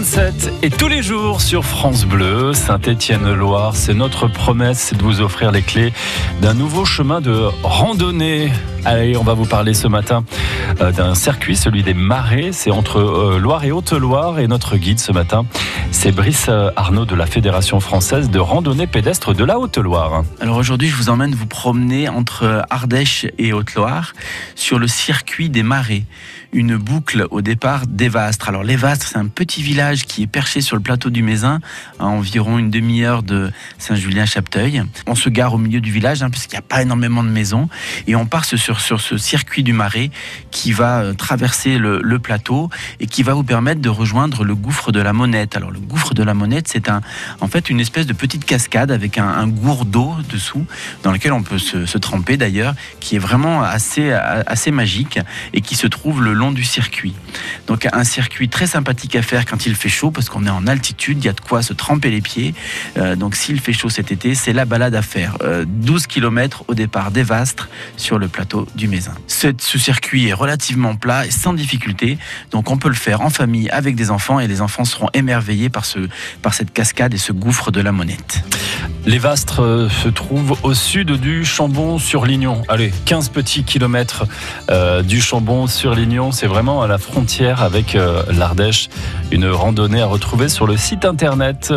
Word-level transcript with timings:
6h27 0.00 0.50
et 0.62 0.70
tous 0.70 0.88
les 0.88 1.02
jours 1.02 1.40
sur 1.42 1.64
France 1.64 2.06
Bleu, 2.06 2.54
Saint-Étienne-Loire, 2.54 3.76
c'est 3.76 3.92
notre 3.92 4.28
promesse 4.28 4.94
de 4.94 5.02
vous 5.02 5.20
offrir 5.20 5.52
les 5.52 5.62
clés 5.62 5.92
d'un 6.40 6.54
nouveau 6.54 6.84
chemin 6.84 7.20
de 7.20 7.48
randonnée. 7.62 8.50
Allez, 8.86 9.16
on 9.18 9.24
va 9.24 9.34
vous 9.34 9.44
parler 9.44 9.74
ce 9.74 9.88
matin 9.88 10.24
euh, 10.80 10.90
d'un 10.90 11.14
circuit, 11.14 11.54
celui 11.54 11.82
des 11.82 11.92
marais. 11.92 12.50
C'est 12.52 12.70
entre 12.70 12.98
euh, 12.98 13.38
Loire 13.38 13.64
et 13.64 13.72
Haute-Loire. 13.72 14.38
Et 14.38 14.48
notre 14.48 14.78
guide 14.78 14.98
ce 14.98 15.12
matin, 15.12 15.44
c'est 15.90 16.12
Brice 16.12 16.46
euh, 16.48 16.70
Arnaud 16.76 17.04
de 17.04 17.14
la 17.14 17.26
Fédération 17.26 17.78
française 17.80 18.30
de 18.30 18.38
randonnée 18.38 18.86
pédestre 18.86 19.34
de 19.34 19.44
la 19.44 19.58
Haute-Loire. 19.58 20.24
Alors 20.40 20.56
aujourd'hui, 20.56 20.88
je 20.88 20.96
vous 20.96 21.10
emmène 21.10 21.34
vous 21.34 21.46
promener 21.46 22.08
entre 22.08 22.64
Ardèche 22.70 23.26
et 23.36 23.52
Haute-Loire 23.52 24.14
sur 24.54 24.78
le 24.78 24.88
circuit 24.88 25.50
des 25.50 25.62
marais. 25.62 26.04
Une 26.52 26.76
boucle 26.76 27.26
au 27.30 27.42
départ 27.42 27.86
d'Evastre. 27.86 28.48
Alors 28.48 28.64
l'Evastre, 28.64 29.06
c'est 29.06 29.18
un 29.18 29.28
petit 29.28 29.62
village 29.62 30.04
qui 30.06 30.24
est 30.24 30.26
perché 30.26 30.60
sur 30.62 30.74
le 30.74 30.82
plateau 30.82 31.10
du 31.10 31.22
Mézin, 31.22 31.60
à 32.00 32.06
environ 32.06 32.58
une 32.58 32.70
demi-heure 32.70 33.22
de 33.22 33.52
Saint-Julien-Chapteuil. 33.78 34.82
On 35.06 35.14
se 35.14 35.28
gare 35.28 35.54
au 35.54 35.58
milieu 35.58 35.80
du 35.80 35.92
village, 35.92 36.24
hein, 36.24 36.30
puisqu'il 36.30 36.54
n'y 36.54 36.58
a 36.58 36.62
pas 36.62 36.82
énormément 36.82 37.22
de 37.22 37.28
maisons, 37.28 37.68
et 38.08 38.16
on 38.16 38.26
part 38.26 38.44
sur, 38.44 38.58
sur 38.78 39.00
ce 39.00 39.18
circuit 39.18 39.64
du 39.64 39.72
marais 39.72 40.10
qui 40.52 40.70
va 40.70 41.00
euh, 41.00 41.14
traverser 41.14 41.78
le, 41.78 42.18
plateau 42.20 42.68
et 43.00 43.06
qui 43.06 43.22
va 43.22 43.32
vous 43.32 43.42
permettre 43.42 43.80
de 43.80 43.88
rejoindre 43.88 44.44
le 44.44 44.54
gouffre 44.54 44.92
de 44.92 45.00
la 45.00 45.14
Monette. 45.14 45.56
Alors 45.56 45.70
le 45.70 45.80
gouffre 45.80 46.12
de 46.12 46.22
la 46.22 46.34
Monette, 46.34 46.68
c'est 46.68 46.90
en 47.40 47.48
fait 47.48 47.70
une 47.70 47.80
espèce 47.80 48.06
de 48.06 48.12
petite 48.12 48.44
cascade 48.44 48.90
avec 48.92 49.16
un, 49.16 49.26
un 49.26 49.46
dessous, 49.46 50.66
dans 51.02 51.12
lequel 51.12 51.32
on 51.32 51.42
peut 51.42 51.58
se, 51.58 51.86
se 51.86 51.98
tremper 51.98 52.36
d'ailleurs, 52.36 52.74
qui 53.00 53.16
est 53.16 53.18
vraiment 53.18 53.62
assez 53.62 54.70
magique 54.70 55.18
et 55.54 55.62
qui 55.62 55.74
se 55.74 55.86
trouve 55.86 56.22
le 56.22 56.34
long 56.34 56.52
du 56.52 56.62
circuit. 56.62 57.14
Donc 57.70 57.86
un 57.92 58.02
circuit 58.02 58.48
très 58.48 58.66
sympathique 58.66 59.14
à 59.14 59.22
faire 59.22 59.46
quand 59.46 59.64
il 59.64 59.76
fait 59.76 59.88
chaud, 59.88 60.10
parce 60.10 60.28
qu'on 60.28 60.44
est 60.44 60.50
en 60.50 60.66
altitude, 60.66 61.18
il 61.22 61.26
y 61.26 61.28
a 61.28 61.32
de 61.32 61.40
quoi 61.40 61.62
se 61.62 61.72
tremper 61.72 62.10
les 62.10 62.20
pieds. 62.20 62.52
Euh, 62.98 63.14
donc 63.14 63.36
s'il 63.36 63.60
fait 63.60 63.72
chaud 63.72 63.88
cet 63.88 64.10
été, 64.10 64.34
c'est 64.34 64.52
la 64.52 64.64
balade 64.64 64.96
à 64.96 65.02
faire. 65.02 65.36
Euh, 65.42 65.64
12 65.68 66.08
km 66.08 66.64
au 66.66 66.74
départ 66.74 67.12
d'Evastre 67.12 67.68
sur 67.96 68.18
le 68.18 68.26
plateau 68.26 68.66
du 68.74 68.88
Mézin. 68.88 69.14
Ce 69.28 69.52
circuit 69.78 70.26
est 70.26 70.32
relativement 70.32 70.96
plat 70.96 71.26
et 71.26 71.30
sans 71.30 71.52
difficulté, 71.52 72.18
donc 72.50 72.72
on 72.72 72.76
peut 72.76 72.88
le 72.88 72.94
faire 72.96 73.20
en 73.20 73.30
famille 73.30 73.70
avec 73.70 73.94
des 73.94 74.10
enfants 74.10 74.40
et 74.40 74.48
les 74.48 74.62
enfants 74.62 74.84
seront 74.84 75.08
émerveillés 75.14 75.68
par, 75.68 75.84
par 76.42 76.54
cette 76.54 76.72
cascade 76.72 77.14
et 77.14 77.18
ce 77.18 77.30
gouffre 77.30 77.70
de 77.70 77.80
la 77.80 77.92
Monette. 77.92 78.42
Les 79.06 79.18
Vastres 79.18 79.62
euh, 79.62 79.88
se 79.88 80.08
trouvent 80.08 80.58
au 80.62 80.74
sud 80.74 81.12
du 81.12 81.44
Chambon-sur-Lignon. 81.44 82.62
Allez, 82.68 82.92
15 83.06 83.30
petits 83.30 83.64
kilomètres 83.64 84.24
euh, 84.70 85.02
du 85.02 85.22
Chambon-sur-Lignon. 85.22 86.32
C'est 86.32 86.46
vraiment 86.46 86.82
à 86.82 86.86
la 86.86 86.98
frontière 86.98 87.62
avec 87.62 87.94
euh, 87.94 88.22
l'Ardèche. 88.30 88.90
Une 89.30 89.48
randonnée 89.48 90.02
à 90.02 90.06
retrouver 90.06 90.48
sur 90.50 90.66
le 90.66 90.76
site 90.76 91.06
internet 91.06 91.72